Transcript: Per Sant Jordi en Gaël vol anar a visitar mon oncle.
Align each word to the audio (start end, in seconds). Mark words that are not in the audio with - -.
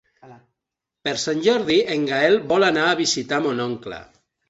Per 1.09 1.13
Sant 1.25 1.45
Jordi 1.49 1.77
en 1.99 2.09
Gaël 2.09 2.41
vol 2.55 2.69
anar 2.73 2.89
a 2.89 2.99
visitar 3.07 3.45
mon 3.49 3.67
oncle. 3.71 4.05